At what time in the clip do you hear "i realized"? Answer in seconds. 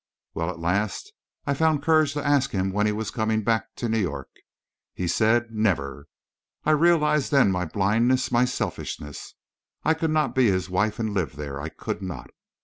6.65-7.29